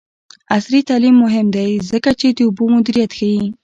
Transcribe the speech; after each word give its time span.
عصري 0.55 0.79
تعلیم 0.89 1.15
مهم 1.23 1.47
دی 1.55 1.69
ځکه 1.91 2.11
چې 2.19 2.27
د 2.31 2.39
اوبو 2.47 2.65
مدیریت 2.75 3.11
ښيي. 3.17 3.43